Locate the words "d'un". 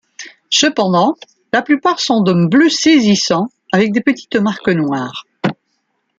2.23-2.47